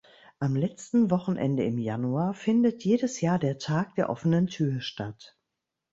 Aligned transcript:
Am 0.39 0.55
letzten 0.55 1.11
Wochenende 1.11 1.63
im 1.63 1.77
Januar 1.77 2.33
findet 2.33 2.83
jedes 2.83 3.21
Jahr 3.21 3.37
der 3.37 3.59
Tag 3.59 3.93
der 3.93 4.09
offenen 4.09 4.47
Tür 4.47 4.81
statt. 4.81 5.37